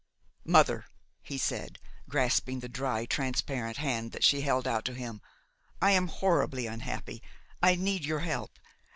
"Mother," 0.45 0.85
he 1.21 1.37
said 1.37 1.77
grasping 2.09 2.59
the 2.59 2.67
dry, 2.67 3.05
transparent 3.05 3.77
hand 3.77 4.13
that 4.13 4.23
she 4.23 4.41
held 4.41 4.67
out 4.67 4.83
to 4.85 4.95
him, 4.95 5.21
"I 5.79 5.91
am 5.91 6.07
horribly 6.07 6.65
unhappy, 6.65 7.21
I 7.61 7.75
need 7.75 8.03
your 8.03 8.21
help. 8.21 8.57